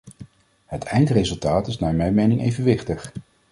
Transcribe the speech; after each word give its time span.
Het 0.65 0.83
eindresultaat 0.83 1.67
is 1.67 1.79
naar 1.79 1.93
mijn 1.95 2.13
mening 2.13 2.41
evenwichtig. 2.41 3.11